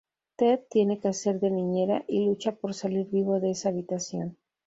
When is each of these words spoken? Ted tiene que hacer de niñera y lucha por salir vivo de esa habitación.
Ted 0.35 0.61
tiene 0.67 0.97
que 0.99 1.09
hacer 1.09 1.39
de 1.39 1.51
niñera 1.51 2.03
y 2.07 2.25
lucha 2.25 2.53
por 2.55 2.73
salir 2.73 3.05
vivo 3.11 3.39
de 3.39 3.51
esa 3.51 3.69
habitación. 3.69 4.35